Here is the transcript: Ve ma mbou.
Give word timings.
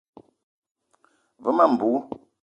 Ve 1.43 1.51
ma 1.57 1.65
mbou. 1.71 1.95